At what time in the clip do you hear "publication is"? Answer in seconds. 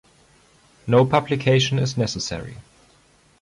1.05-1.95